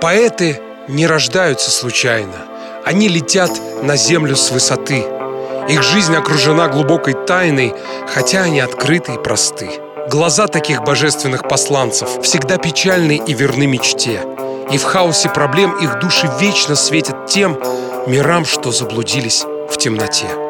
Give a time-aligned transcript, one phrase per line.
[0.00, 2.46] Поэты не рождаются случайно.
[2.84, 3.50] Они летят
[3.82, 5.04] на землю с высоты–
[5.68, 7.74] их жизнь окружена глубокой тайной,
[8.06, 9.68] хотя они открыты и просты.
[10.08, 14.22] Глаза таких божественных посланцев всегда печальны и верны мечте.
[14.70, 17.60] И в хаосе проблем их души вечно светят тем
[18.06, 20.47] мирам, что заблудились в темноте.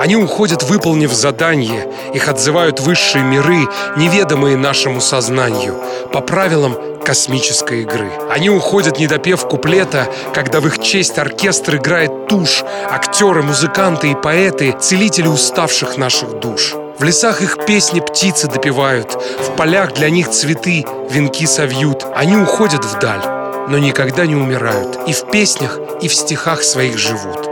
[0.00, 3.68] Они уходят, выполнив задание, их отзывают высшие миры,
[3.98, 5.76] неведомые нашему сознанию,
[6.10, 8.10] по правилам космической игры.
[8.30, 14.14] Они уходят, не допев куплета, когда в их честь оркестр играет тушь, актеры, музыканты и
[14.14, 16.72] поэты, целители уставших наших душ.
[16.98, 22.06] В лесах их песни птицы допевают, в полях для них цветы, венки совьют.
[22.14, 24.98] Они уходят вдаль, но никогда не умирают.
[25.06, 27.49] И в песнях, и в стихах своих живут.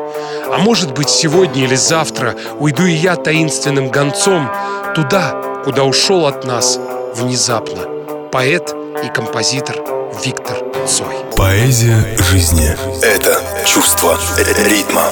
[0.51, 4.51] А может быть, сегодня или завтра уйду и я таинственным гонцом
[4.95, 6.79] туда, куда ушел от нас
[7.15, 7.99] внезапно
[8.31, 9.77] поэт и композитор
[10.25, 11.15] Виктор Цой.
[11.37, 14.19] Поэзия жизни– это чувство
[14.65, 15.11] ритма.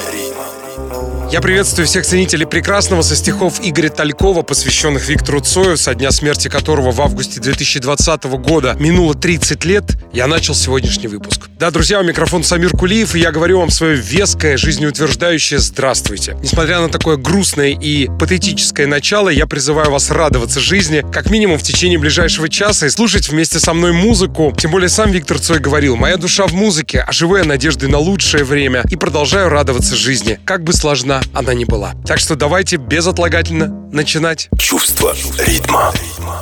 [1.29, 6.47] Я приветствую всех ценителей прекрасного со стихов Игоря Талькова, посвященных Виктору Цою, со дня смерти
[6.47, 11.49] которого в августе 2020 года минуло 30 лет, я начал сегодняшний выпуск.
[11.59, 16.37] Да, друзья, у микрофона Самир Кулиев, и я говорю вам свое веское, жизнеутверждающее «Здравствуйте».
[16.41, 21.63] Несмотря на такое грустное и патетическое начало, я призываю вас радоваться жизни, как минимум в
[21.63, 24.53] течение ближайшего часа, и слушать вместе со мной музыку.
[24.57, 27.97] Тем более сам Виктор Цой говорил, моя душа в музыке, а живу я надеждой на
[27.97, 30.73] лучшее время, и продолжаю радоваться жизни, как бы
[31.17, 31.93] сложна она не была.
[32.05, 34.49] Так что давайте безотлагательно начинать.
[34.57, 35.93] Чувство ритма.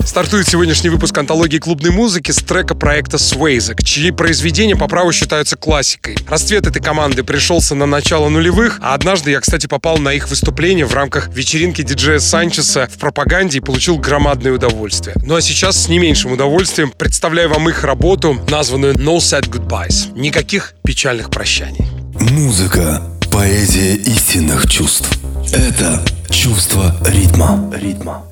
[0.03, 5.55] Стартует сегодняшний выпуск антологии клубной музыки с трека проекта Swayzek, чьи произведения по праву считаются
[5.55, 6.17] классикой.
[6.27, 10.85] Расцвет этой команды пришелся на начало нулевых, а однажды я, кстати, попал на их выступление
[10.85, 15.15] в рамках вечеринки диджея Санчеса в пропаганде и получил громадное удовольствие.
[15.23, 20.17] Ну а сейчас с не меньшим удовольствием представляю вам их работу, названную No Sad Goodbyes.
[20.17, 21.85] Никаких печальных прощаний.
[22.19, 23.01] Музыка
[23.35, 25.09] Поэзия истинных чувств.
[25.51, 27.69] Это чувство ритма.
[27.73, 28.23] Ритма.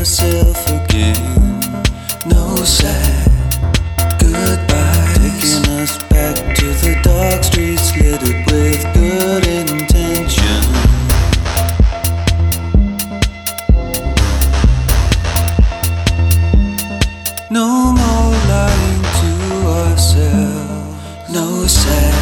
[0.00, 0.49] myself
[2.70, 3.26] sad
[4.20, 5.18] goodbyes.
[5.18, 10.66] Taking us back to the dark streets littered with good intentions.
[17.50, 19.32] No more lying to
[19.80, 21.28] ourselves.
[21.28, 22.14] No sad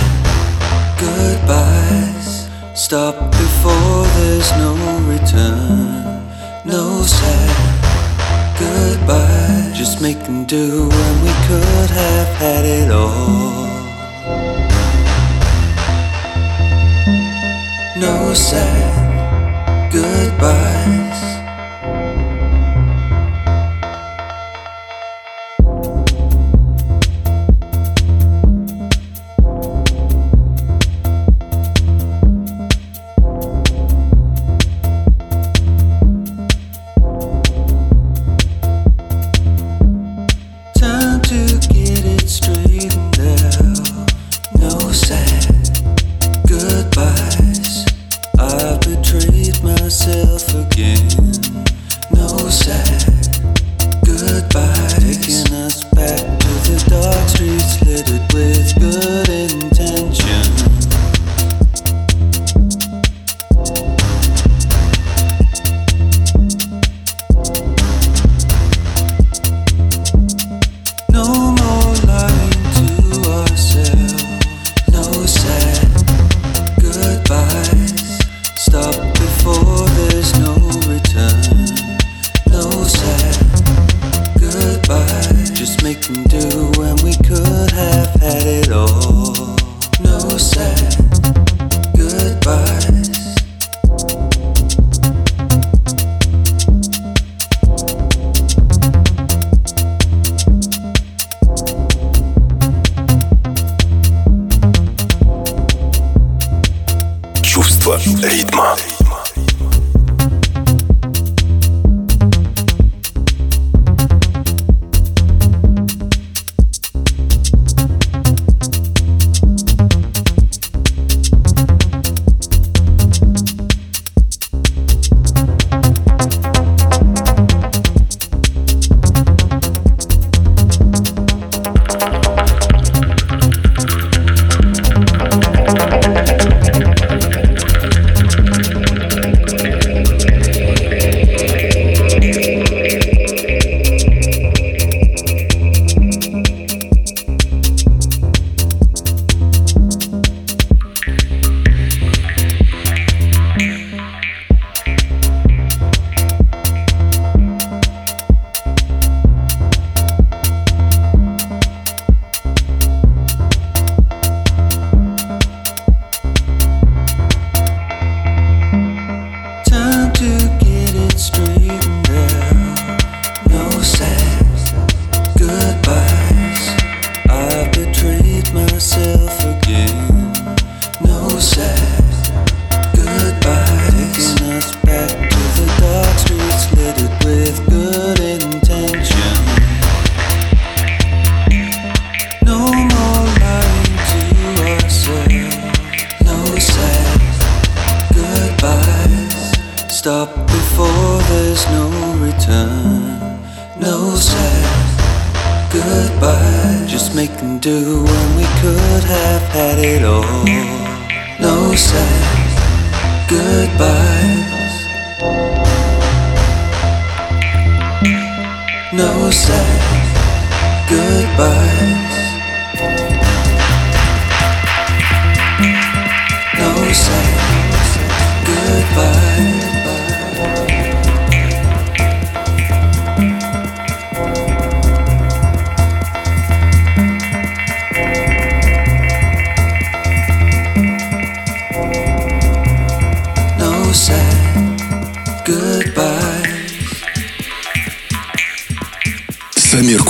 [0.98, 2.48] goodbyes.
[2.75, 4.72] Stop before there's no
[5.12, 6.25] return.
[6.65, 9.47] No sad goodbyes
[9.78, 13.69] just making do when we could have had it all.
[17.97, 20.97] No sad goodbye.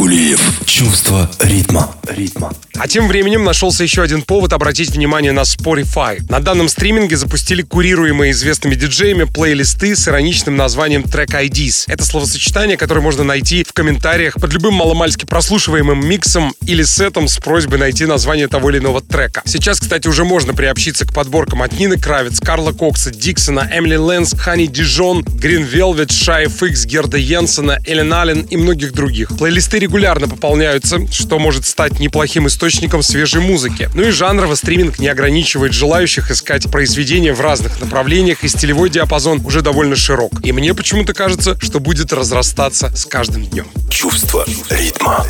[0.08, 0.40] Кулиев.
[0.64, 1.94] Чувство ритма.
[2.08, 2.50] Ритма.
[2.78, 6.22] А тем временем нашелся еще один повод обратить внимание на Spotify.
[6.30, 11.84] На данном стриминге запустили курируемые известными диджеями плейлисты с ироничным названием Track IDs.
[11.88, 17.38] Это словосочетание, которое можно найти в комментариях под любым маломальски прослушиваемым миксом или сетом с
[17.38, 19.42] просьбой найти название того или иного трека.
[19.44, 24.34] Сейчас, кстати, уже можно приобщиться к подборкам от Нины Кравиц, Карла Кокса, Диксона, Амели Ленс,
[24.38, 29.36] Honey Dijon, Green Velvet, Shy FX, Герда Йенсена, Эллен Аллен и многих других.
[29.36, 33.88] Плейлисты регулярно пополняются, что может стать неплохим источником источником свежей музыки.
[33.94, 39.44] Ну и жанрово стриминг не ограничивает желающих искать произведения в разных направлениях, и стилевой диапазон
[39.44, 40.32] уже довольно широк.
[40.44, 43.66] И мне почему-то кажется, что будет разрастаться с каждым днем.
[43.90, 45.26] Чувство ритма.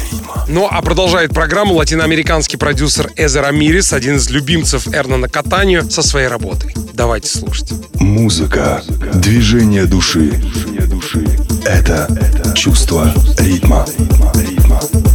[0.49, 6.29] Ну а продолжает программу латиноамериканский продюсер Эзер Амирис, один из любимцев Эрнана Катанию, со своей
[6.29, 6.75] работой.
[6.95, 7.71] Давайте слушать.
[7.95, 8.83] Музыка,
[9.15, 10.33] движение души.
[11.65, 12.09] Это
[12.55, 13.87] чувство ритма.
[14.39, 14.58] ритма.
[14.63, 15.08] Преддверии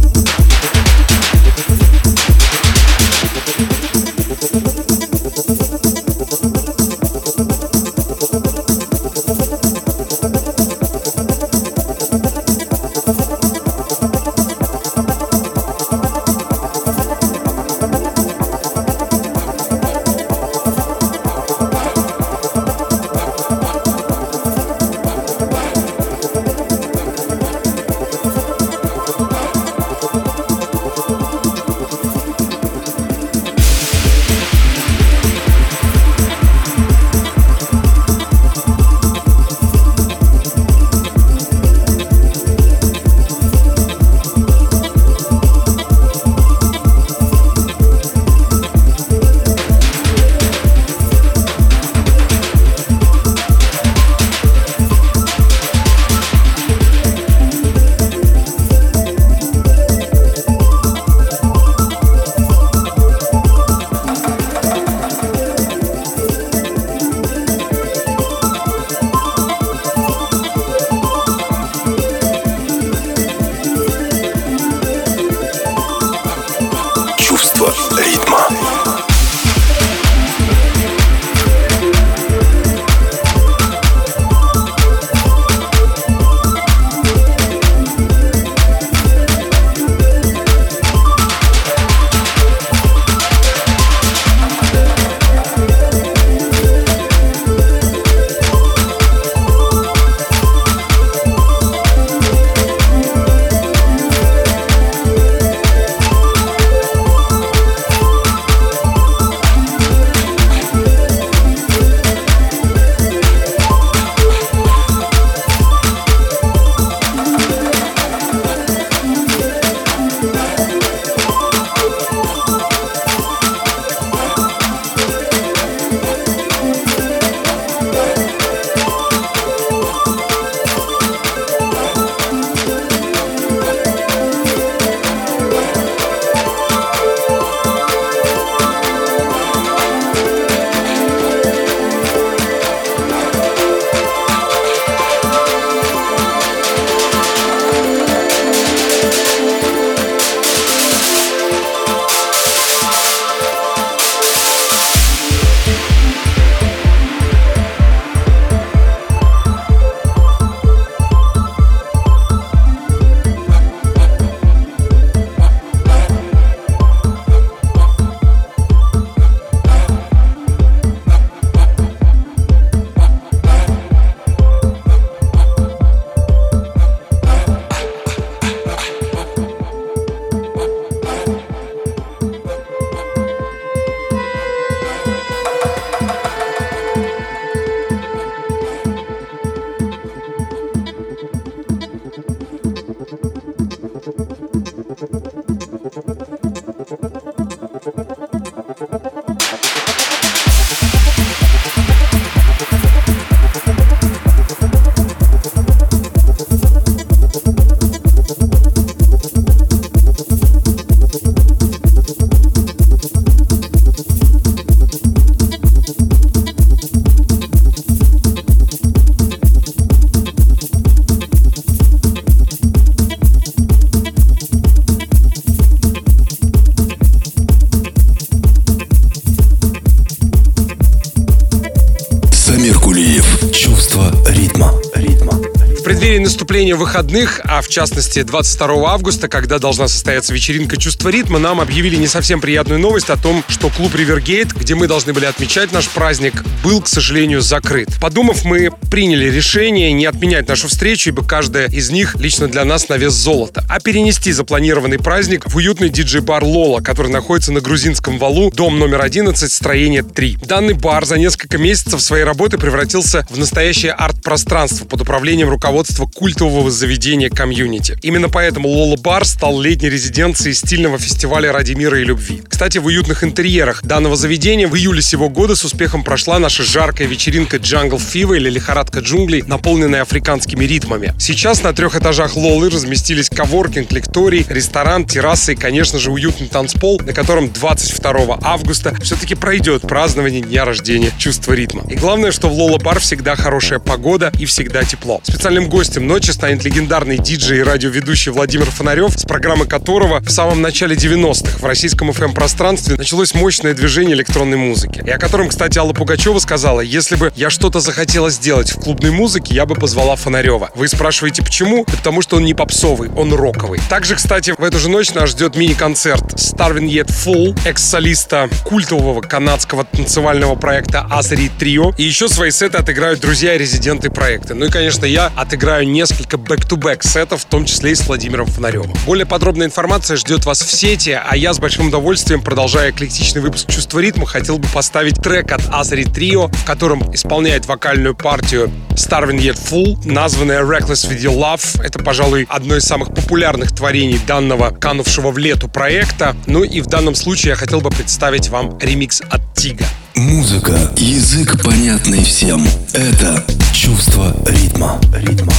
[236.74, 241.96] наступления выходных, а в частности 22 августа, когда должна состояться вечеринка «Чувство ритма», нам объявили
[241.96, 245.88] не совсем приятную новость о том, что клуб «Ривергейт», где мы должны были отмечать наш
[245.88, 247.88] праздник, был, к сожалению, закрыт.
[248.00, 252.88] Подумав, мы приняли решение не отменять нашу встречу, ибо каждая из них лично для нас
[252.88, 258.20] на вес золота, а перенести запланированный праздник в уютный диджей-бар «Лола», который находится на Грузинском
[258.20, 260.38] валу, дом номер 11, строение 3.
[260.46, 266.70] Данный бар за несколько месяцев своей работы превратился в настоящее арт-пространство под управлением руководства культового
[266.70, 267.98] заведения комьюнити.
[268.00, 272.44] Именно поэтому Лола Бар стал летней резиденцией стильного фестиваля ради мира и любви.
[272.48, 277.08] Кстати, в уютных интерьерах данного заведения в июле сего года с успехом прошла наша жаркая
[277.08, 281.14] вечеринка Jungle Fever или лихорадка джунглей, наполненная африканскими ритмами.
[281.18, 287.00] Сейчас на трех этажах Лолы разместились коворкинг, лекторий, ресторан, террасы и, конечно же, уютный танцпол,
[287.04, 291.84] на котором 22 августа все-таки пройдет празднование дня рождения чувства ритма.
[291.88, 295.20] И главное, что в Лола Бар всегда хорошая погода и всегда тепло.
[295.22, 300.62] Специальным гостем ночи станет легендарный диджей и радиоведущий Владимир Фонарев, с программы которого в самом
[300.62, 305.02] начале 90-х в российском FM-пространстве началось мощное движение электронной музыки.
[305.04, 309.10] И о котором, кстати, Алла Пугачева сказала, если бы я что-то захотела сделать в клубной
[309.10, 310.70] музыке, я бы позвала Фонарева.
[310.74, 311.84] Вы спрашиваете, почему?
[311.86, 313.80] Да потому что он не попсовый, он роковый.
[313.88, 319.84] Также, кстати, в эту же ночь нас ждет мини-концерт Starving Yet Full, экс-солиста культового канадского
[319.84, 321.92] танцевального проекта Azari & III.
[321.96, 324.54] И еще свои сеты отыграют друзья и резиденты проекта.
[324.54, 328.92] Ну и, конечно, я отыграю несколько back-to-back сетов, в том числе и с Владимиром Фонаревым.
[329.06, 333.70] Более подробная информация ждет вас в сети, а я с большим удовольствием, продолжая эклектичный выпуск
[333.70, 339.38] «Чувство ритма», хотел бы поставить трек от Azari & III, в котором исполняет вокальную партию Starving
[339.38, 341.82] Yet Full, названная Reckless With Your Love.
[341.82, 346.36] Это, пожалуй, одно из самых популярных творений данного канувшего в лету проекта.
[346.46, 349.84] Ну и в данном случае я хотел бы представить вам ремикс от Тига.
[350.14, 352.64] Музыка, язык понятный всем.
[352.92, 355.00] Это чувство ритма.
[355.12, 355.52] Ритма.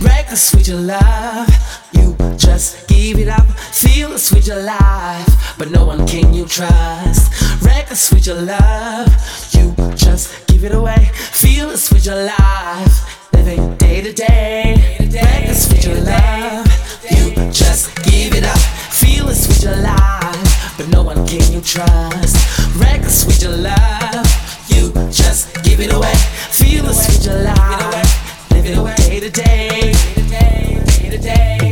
[0.00, 1.48] Reckless with your love,
[1.92, 3.46] you just give it up.
[3.74, 7.32] Feel the sweet your life, but no one can you trust.
[7.60, 9.08] Reckless with your love,
[9.50, 11.10] you just give it away.
[11.12, 14.96] Feel the sweet your life, living day to day.
[15.00, 16.66] Reckless with your love,
[17.10, 18.58] you just give it up.
[18.94, 22.36] Feel the sweet your life, but no one can you trust.
[22.76, 24.26] Reckless with your love,
[24.68, 26.14] you just give it away.
[26.52, 29.92] Feel the sweet your life, living day to day.
[30.30, 31.63] Day to day,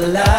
[0.00, 0.37] love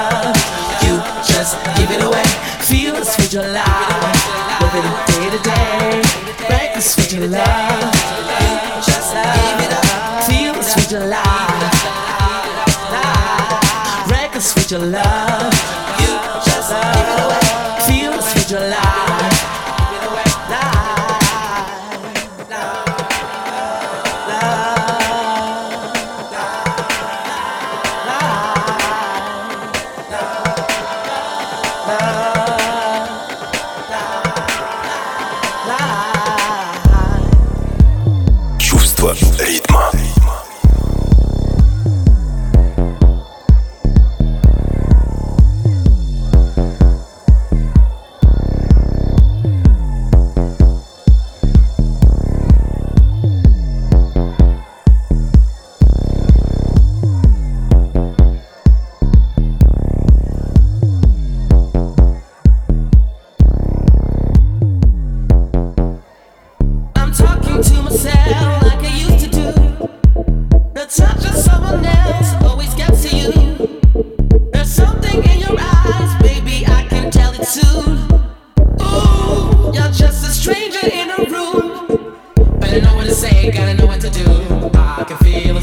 [83.60, 84.26] gotta know what to do.
[84.74, 85.59] I can feel it.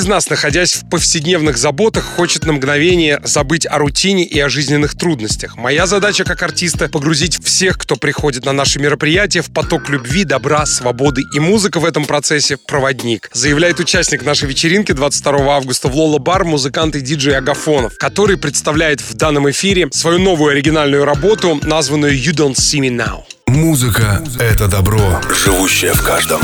[0.00, 4.96] Из нас, находясь в повседневных заботах, хочет на мгновение забыть о рутине и о жизненных
[4.96, 5.58] трудностях.
[5.58, 10.64] Моя задача как артиста— погрузить всех, кто приходит на наши мероприятия, в поток любви, добра,
[10.64, 11.22] свободы.
[11.34, 13.28] И музыка в этом процессе— проводник.
[13.34, 19.02] Заявляет участник нашей вечеринки 22 августа в Лола Бар музыкант и диджей Агафонов, который представляет
[19.02, 23.24] в данном эфире свою новую оригинальную работу, названную «You Don't See Me Now».
[23.46, 26.40] Музыка— это добро, живущее в каждом.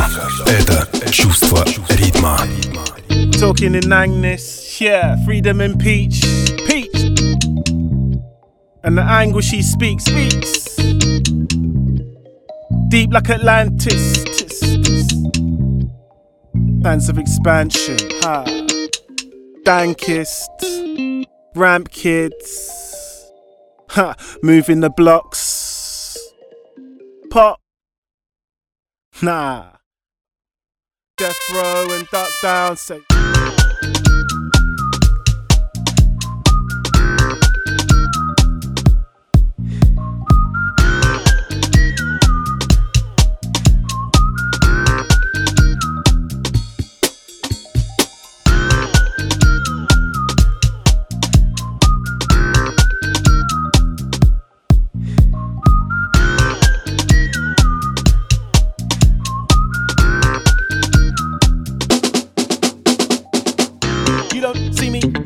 [0.46, 2.38] Это чувство ритма.
[3.38, 6.22] Talking in Agnes, yeah, freedom and peach,
[6.66, 6.94] peach.
[8.83, 10.77] And the angle she speaks, speaks.
[12.88, 14.25] Deep like Atlantis.
[14.25, 15.12] Tis, tis.
[16.81, 18.44] Plans of expansion, ha.
[19.64, 23.31] Dankist, ramp kids,
[23.90, 24.14] ha.
[24.42, 26.16] Moving the blocks.
[27.31, 27.61] Pop.
[29.20, 29.72] Nah.
[31.18, 33.01] Death row and duck down, say.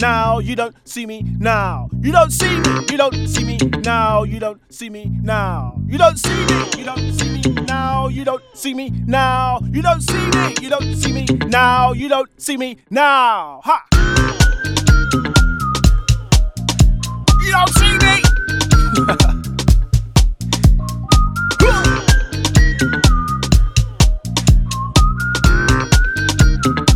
[0.00, 1.90] You don't see me now.
[2.00, 4.22] You don't see me, you don't see me now.
[4.22, 5.78] You don't see me now.
[5.86, 8.08] You don't see me, you don't see me now.
[8.08, 9.60] You don't see me now.
[9.70, 11.92] You don't see me, you don't see me now.
[11.92, 13.60] You don't see me now.
[13.62, 13.86] Ha!
[17.42, 18.22] You don't see me.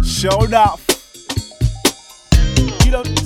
[0.03, 0.84] Show enough
[2.95, 3.24] don't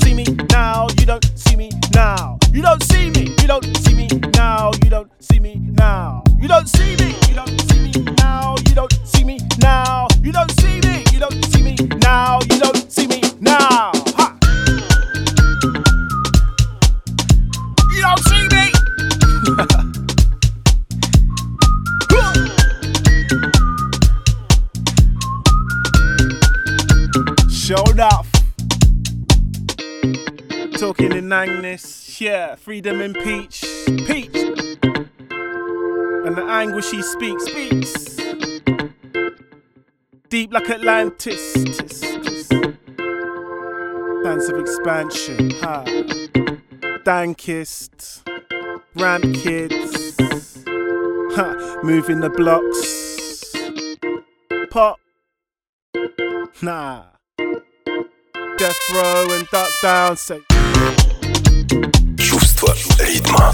[32.57, 33.65] Freedom in peach,
[34.07, 34.35] peach.
[36.25, 38.17] And the anguish he speaks, speaks.
[40.29, 41.53] Deep like Atlantis.
[41.53, 42.49] tis, tis.
[44.23, 45.85] Dance of expansion, ha.
[47.05, 48.23] Dankist,
[48.95, 50.65] ramp kids,
[51.35, 51.81] ha.
[51.83, 53.53] Moving the blocks.
[54.71, 55.01] Pop,
[56.63, 57.05] nah.
[58.59, 60.41] Death row and duck down, say
[62.58, 63.54] Чувство ритма.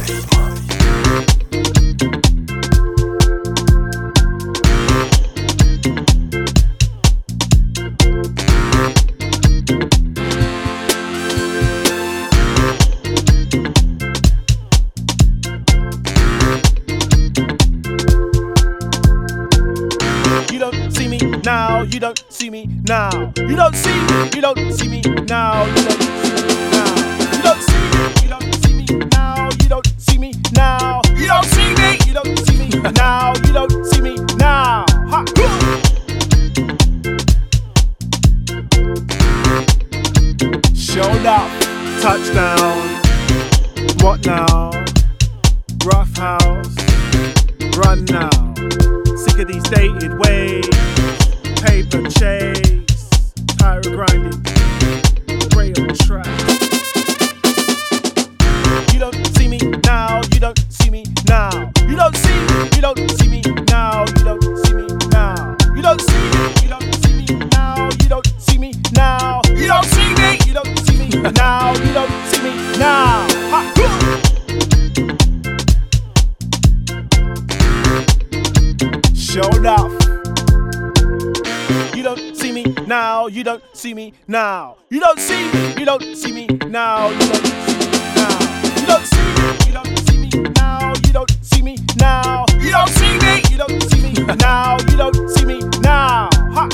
[20.50, 23.34] You don't see me now, you don't see me now.
[23.38, 26.96] You don't see me, you don't see me now, you don't see me now.
[27.36, 28.24] You don't see me,
[30.55, 31.01] now.
[31.17, 34.85] You don't see me, you don't see me now, you don't see me now.
[35.09, 35.25] Ha.
[40.75, 41.51] Showed up,
[42.01, 43.01] touchdown.
[44.01, 44.71] What now?
[45.85, 46.75] Rough house,
[47.77, 48.31] run now.
[49.17, 50.69] Sick of these dated ways,
[51.63, 52.85] paper chase,
[53.59, 54.43] tire grinding,
[83.84, 84.78] see me now.
[84.90, 88.40] You don't see me, you don't see me now, you don't see me now.
[88.80, 92.46] You don't see me, you don't see me now, you don't see me now.
[92.60, 96.30] You don't see me, you don't see me now, you don't see me now.
[96.54, 96.68] Ha.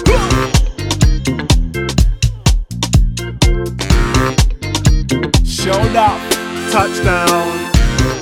[5.46, 6.20] Showed off.
[6.72, 7.48] Touchdown.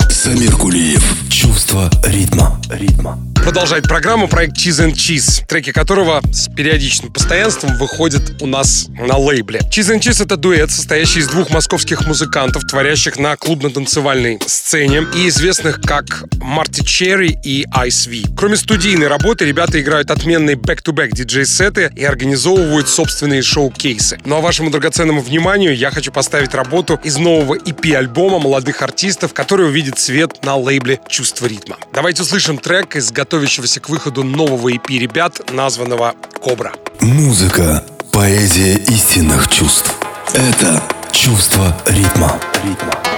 [0.09, 1.03] Самир Кулиев.
[1.29, 2.59] Чувство ритма.
[2.69, 3.17] Ритма.
[3.48, 9.16] Продолжает программу проект Cheese and Cheese, треки которого с периодичным постоянством выходят у нас на
[9.16, 9.60] лейбле.
[9.72, 15.28] Cheese and Cheese— это дуэт, состоящий из двух московских музыкантов, творящих на клубно-танцевальной сцене и
[15.28, 18.36] известных как Марти Черри и Ice V.
[18.36, 24.18] Кроме студийной работы, ребята играют отменные back-to-back диджей-сеты и организовывают собственные шоу-кейсы.
[24.26, 29.68] Ну а вашему драгоценному вниманию я хочу поставить работу из нового EP-альбома молодых артистов, который
[29.68, 31.78] увидит свет на лейбле «Чувство ритма».
[31.94, 36.72] Давайте услышим трек из готовящегося к выходу нового EP ребят, названного «Кобра».
[37.00, 37.84] Музыка.
[38.10, 39.94] Поэзия истинных чувств.
[40.34, 42.40] Это чувство ритма.
[42.64, 43.17] Ритма.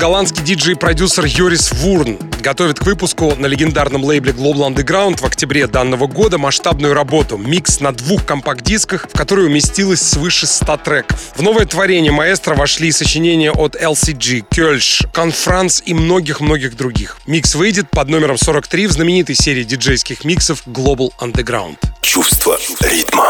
[0.00, 6.06] Голландский диджей-продюсер Йорис Вурн готовит к выпуску на легендарном лейбле Global Underground в октябре данного
[6.06, 7.36] года масштабную работу.
[7.36, 11.20] Микс на двух компакт-дисках, в которой уместилось свыше 100 треков.
[11.36, 17.18] В новое творение маэстро вошли сочинения от LCG, Kölsch, Конфранс и многих-многих других.
[17.26, 21.76] Микс выйдет под номером 43 в знаменитой серии диджейских миксов Global Underground.
[22.00, 23.28] Чувство ритма.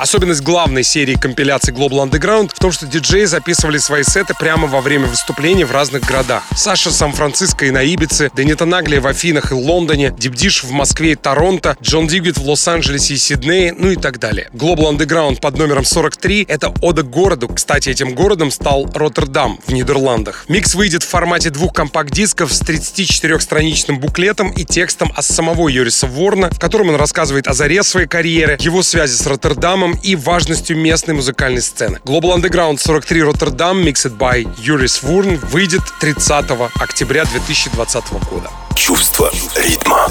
[0.00, 4.80] Особенность главной серии компиляций Global Underground в том, что диджеи записывали свои сеты прямо во
[4.80, 6.42] время выступлений в разных городах.
[6.56, 10.70] Саша в Сан-Франциско и на Ибице, Дэнни Тенаглия в Афинах и Лондоне, Deep Dish в
[10.70, 14.48] Москве и Торонто, Джон Дигвит в Лос-Анджелесе и Сиднее, ну и так далее.
[14.54, 17.48] Global Underground под номером 43— это ода городу.
[17.48, 20.46] Кстати, этим городом стал Роттердам в Нидерландах.
[20.48, 26.48] Микс выйдет в формате двух компакт-дисков с 34-страничным буклетом и текстом от самого Юриса Ворна,
[26.48, 30.76] в котором он рассказывает о заре своей карьеры, его связи с Роттердамом, харизмом и важностью
[30.76, 31.98] местной музыкальной сцены.
[32.04, 38.50] Global Underground 43 Роттердам, mixed by Юрис Вурн, выйдет 30 октября 2020 года.
[38.74, 40.08] Чувство ритма.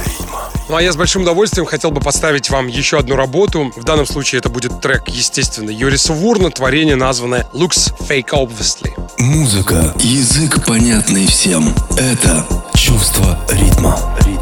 [0.70, 3.72] Ну а я с большим удовольствием хотел бы поставить вам еще одну работу.
[3.76, 8.92] В данном случае это будет трек, естественно, Юриса Вурна, творение, названное Looks Fake Obviously.
[9.18, 11.74] Музыка, язык понятный всем.
[11.98, 14.00] Это чувство ритма.
[14.20, 14.39] ритма.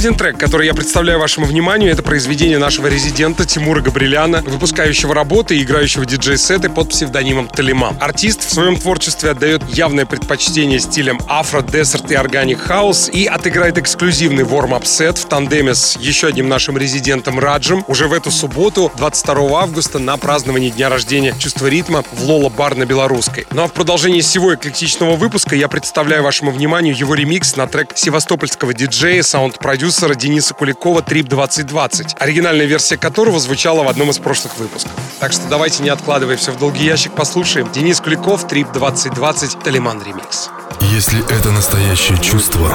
[0.00, 5.56] Jorge трек, который я представляю вашему вниманию, это произведение нашего резидента Тимура Габриляна, выпускающего работы
[5.56, 7.96] и играющего диджей-сеты под псевдонимом Талиман.
[8.00, 13.78] Артист в своем творчестве отдает явное предпочтение стилям afro, desert и organic house и отыграет
[13.78, 18.92] эксклюзивный warm-up сет в тандеме с еще одним нашим резидентом Раджем уже в эту субботу,
[18.96, 23.46] 22 августа, на праздновании дня рождения Чувства ритма в Лола Бар на Белорусской.
[23.52, 27.92] Ну а в продолжении всего эклектичного выпуска я представляю вашему вниманию его ремикс на трек
[27.94, 34.18] севастопольского диджея, саунд продюсера Дениса Куликова «Trip 2020», оригинальная версия которого звучала в одном из
[34.18, 34.92] прошлых выпусков.
[35.18, 37.72] Так что давайте, не откладывая все в долгий ящик, послушаем.
[37.72, 40.50] Денис Куликов «Трип 2020» Талиман ремикс.
[40.92, 42.68] Если это настоящее чувство,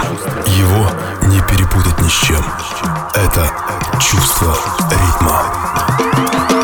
[0.58, 0.92] его
[1.28, 2.44] не перепутать ни с чем.
[3.14, 3.52] Это
[4.00, 4.58] чувство
[4.90, 6.55] ритма.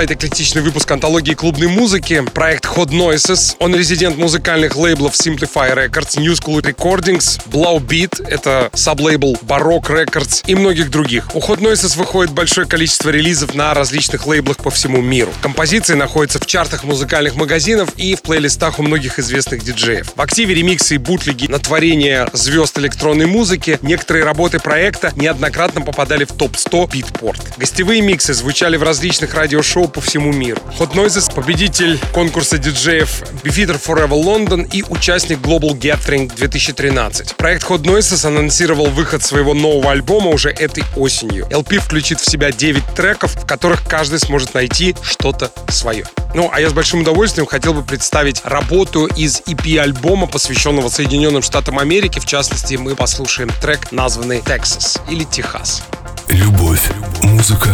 [0.00, 2.24] Продолжает эклектичный выпуск антологии клубной музыки.
[2.32, 3.56] Проект Hot Noises.
[3.58, 10.42] Он резидент музыкальных лейблов Simplify Records, New School Recordings, Blow Beat, это саблейбл Baroque Records
[10.46, 11.34] и многих других.
[11.34, 15.30] У Hot Noises выходит большое количество релизов на различных лейблах по всему миру.
[15.42, 20.12] Композиции находятся в чартах музыкальных магазинов и в плейлистах у многих известных диджеев.
[20.16, 23.78] В активе ремиксы и бутлиги на творение звезд электронной музыки.
[23.82, 27.58] Некоторые работы проекта неоднократно попадали в топ-100 битпорт.
[27.58, 30.60] Гостевые миксы звучали в различных радио радиошоу по всему миру.
[30.78, 37.36] Hot Noises— победитель конкурса диджеев Beefeater Forever London и участник Global Gathering 2013.
[37.36, 41.46] Проект Hot Noises анонсировал выход своего нового альбома уже этой осенью.
[41.50, 46.04] LP включит в себя 9 треков, в которых каждый сможет найти что-то свое.
[46.34, 51.78] Ну, а я с большим удовольствием хотел бы представить работу из EP-альбома, посвященного Соединенным Штатам
[51.78, 52.20] Америки.
[52.20, 55.82] В частности, мы послушаем трек, названный «Texas» или «Техас».
[56.30, 56.88] Любовь,
[57.24, 57.70] музыка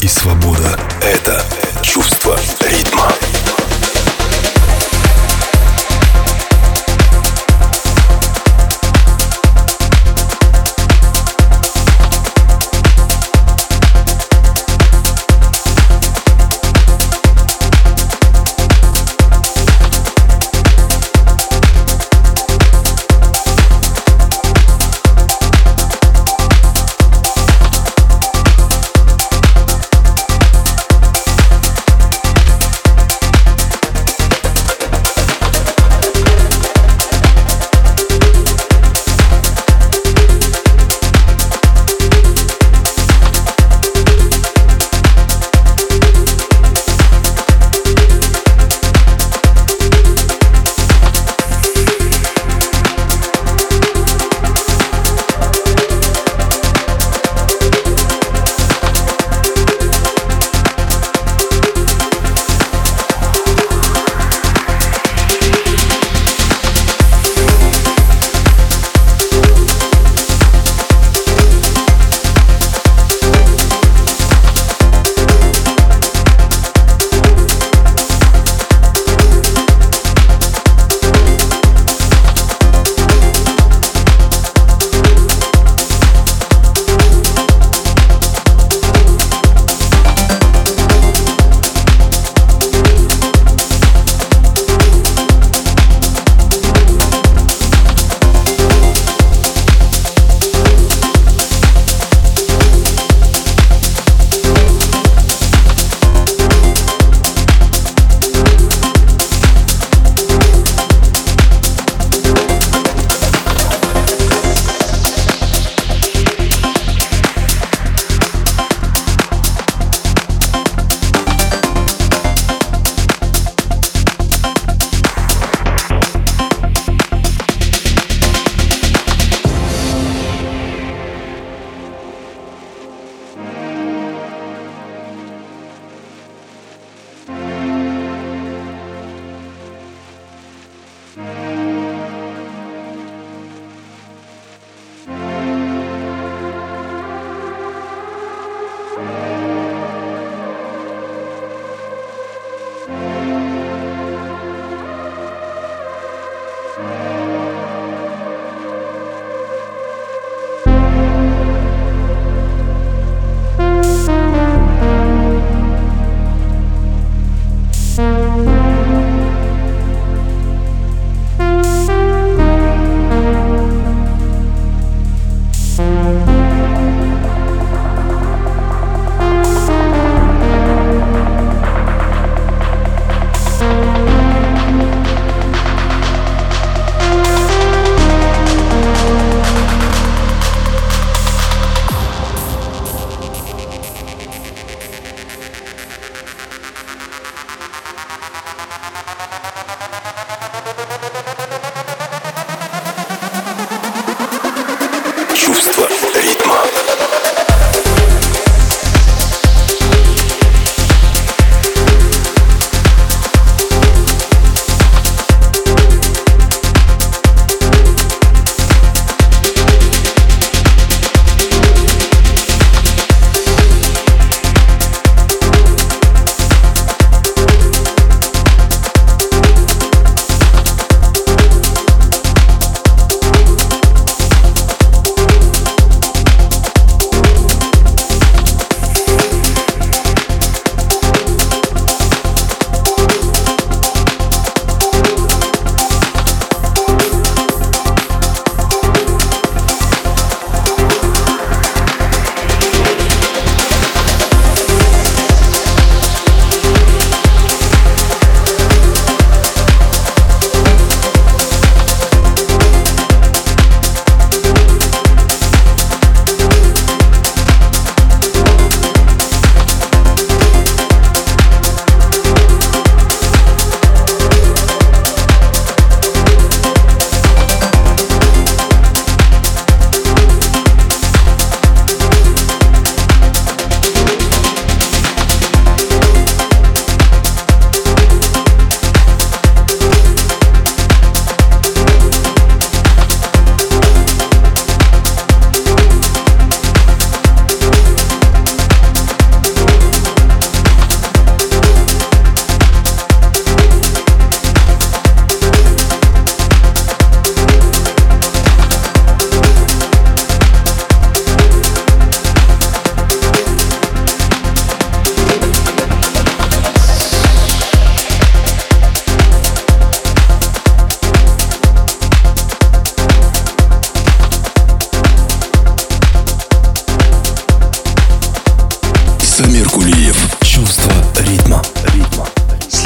[0.00, 1.44] и свобода— это
[1.80, 2.36] чувство
[2.68, 3.06] ритма.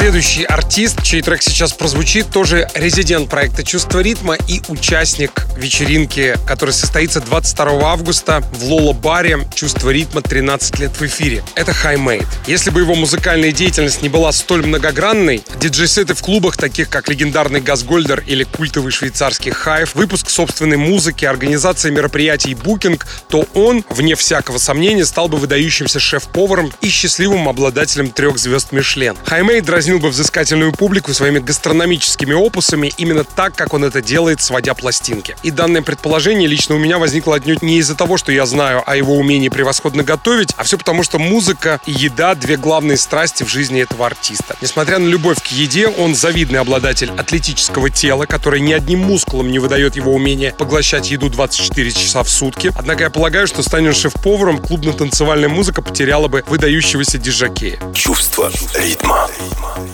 [0.05, 7.21] Артист, чей трек сейчас прозвучит, тоже резидент проекта «Чувство ритма» и участник вечеринки, которая состоится
[7.21, 11.43] 22 августа в Лола-баре «Чувство ритма 13 лет в эфире».
[11.55, 12.27] Это Хаймейд.
[12.45, 17.61] Если бы его музыкальная деятельность не была столь многогранной, диджей-сеты в клубах, таких как легендарный
[17.61, 24.13] Газгольдер или культовый швейцарский Hive, выпуск собственной музыки, организация мероприятий и букинг, то он, вне
[24.13, 29.17] всякого сомнения, стал бы выдающимся шеф-поваром и счастливым обладателем трех звезд Мишлен.
[29.25, 34.73] Хаймейд дразнил бы взыскательную публику своими гастрономическими опусами именно так, как он это делает, сводя
[34.73, 35.35] пластинки.
[35.43, 38.95] И данное предположение лично у меня возникло отнюдь не из-за того, что я знаю о
[38.95, 43.49] его умении превосходно готовить, а все потому, что музыка и еда— две главные страсти в
[43.49, 44.55] жизни этого артиста.
[44.61, 49.59] Несмотря на любовь к еде, он завидный обладатель атлетического тела, которое ни одним мускулом не
[49.59, 52.71] выдает его умение поглощать еду 24 часа в сутки.
[52.75, 57.79] Однако я полагаю, что станет шеф-поваром, клубно-танцевальная музыка потеряла бы выдающегося диджакея.
[57.93, 59.29] Чувство ритма.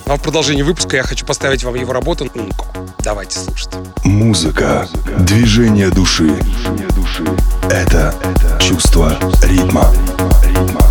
[0.05, 2.65] А в продолжении выпуска я хочу поставить вам его работу «Унко».
[2.99, 3.69] Давайте слушать.
[4.03, 4.87] Музыка,
[5.19, 6.35] движение души.
[7.69, 8.13] Это
[8.59, 9.91] чувство ритма.
[10.43, 10.90] что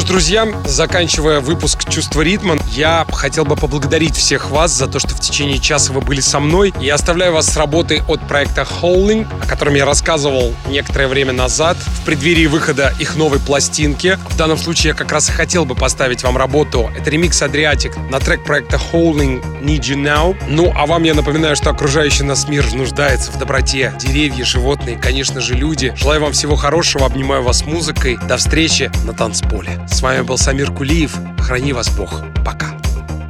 [0.11, 5.21] друзья, заканчивая выпуск «Чувство ритма», я хотел бы поблагодарить всех вас за то, что в
[5.21, 6.73] течение часа вы были со мной.
[6.81, 11.77] Я оставляю вас с работой от проекта Howling, о котором я рассказывал некоторое время назад,
[11.77, 14.19] в преддверии выхода их новой пластинки.
[14.31, 16.91] В данном случае я как раз и хотел бы поставить вам работу.
[16.93, 20.35] Это ремикс Адриатик на трек проекта Howling Need You Now.
[20.49, 23.93] Ну, а вам я напоминаю, что окружающий нас мир нуждается в доброте.
[23.97, 25.93] Деревья, животные, конечно же, люди.
[25.95, 28.19] Желаю вам всего хорошего, обнимаю вас музыкой.
[28.27, 29.79] До встречи на танцполе.
[29.89, 31.15] С вами был Самир Кулиев.
[31.39, 32.21] Храни вас Бог.
[32.43, 32.71] Пока.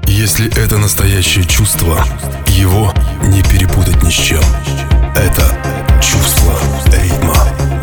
[0.05, 2.05] Если это настоящее чувство,
[2.47, 2.93] его
[3.23, 4.43] не перепутать ни с чем.
[5.15, 5.43] Это
[6.01, 6.57] чувство
[6.87, 7.80] ритма.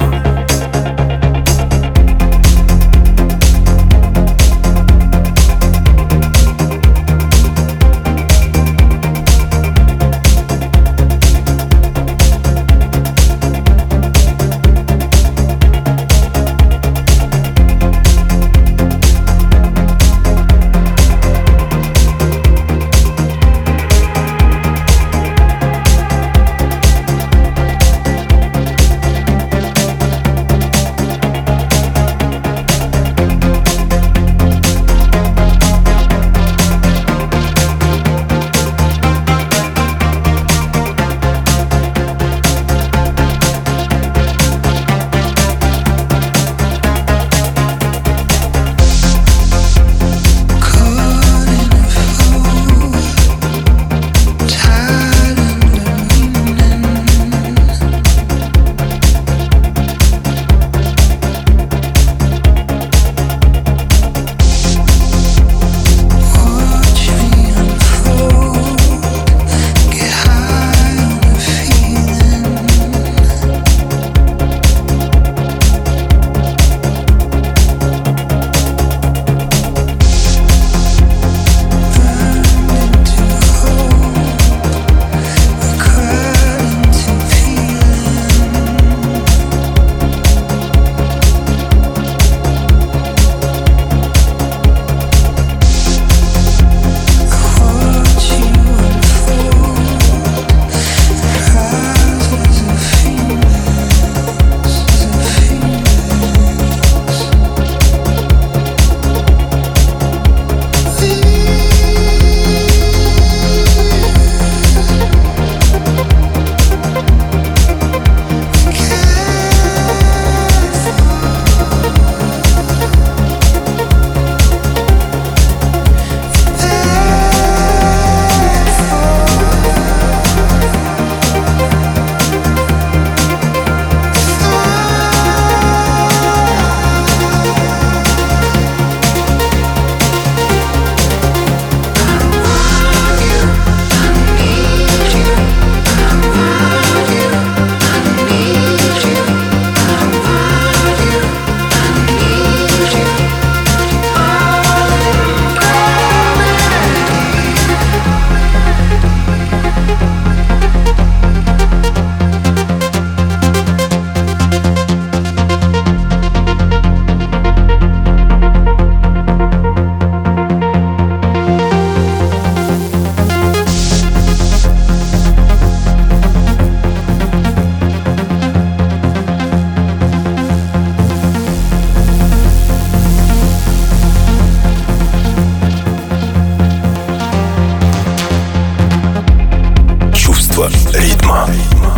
[191.52, 191.97] Ритма.